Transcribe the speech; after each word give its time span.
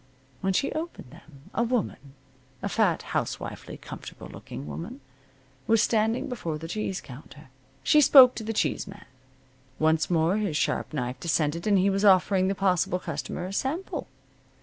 When 0.39 0.53
she 0.53 0.71
opened 0.71 1.11
them 1.11 1.51
a 1.53 1.61
woman 1.61 2.15
a 2.63 2.69
fat, 2.69 3.03
housewifely, 3.13 3.77
comfortable 3.77 4.25
looking 4.27 4.65
woman 4.65 4.99
was 5.67 5.83
standing 5.83 6.27
before 6.27 6.57
the 6.57 6.67
cheese 6.67 6.99
counter. 7.01 7.49
She 7.83 8.01
spoke 8.01 8.33
to 8.33 8.43
the 8.43 8.51
cheese 8.51 8.87
man. 8.87 9.05
Once 9.77 10.09
more 10.09 10.37
his 10.37 10.57
sharp 10.57 10.91
knife 10.91 11.19
descended 11.19 11.67
and 11.67 11.77
he 11.77 11.91
was 11.91 12.03
offering 12.03 12.47
the 12.47 12.55
possible 12.55 12.97
customer 12.97 13.45
a 13.45 13.53
sample. 13.53 14.07